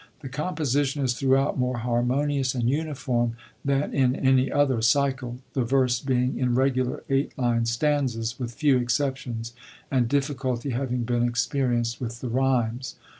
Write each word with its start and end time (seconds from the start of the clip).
The 0.21 0.29
composition 0.29 1.03
is 1.03 1.13
throughout 1.13 1.59
more 1.59 1.77
harmonious 1.77 2.55
and 2.55 2.67
uniform 2.67 3.35
than 3.63 3.93
in 3.93 4.15
any 4.15 4.51
other 4.51 4.81
cycle, 4.81 5.37
the 5.53 5.61
verse 5.63 5.99
being 6.01 6.39
in 6.39 6.55
regular 6.55 7.03
eight 7.07 7.37
line 7.37 7.67
stanzas, 7.67 8.39
with 8.39 8.51
few 8.55 8.79
exceptions, 8.79 9.53
and 9.91 10.09
difficulty 10.09 10.71
having 10.71 11.03
been 11.03 11.31
experi 11.31 11.81
enced 11.81 12.01
with 12.01 12.19
the 12.19 12.29
rymes. 12.29 12.95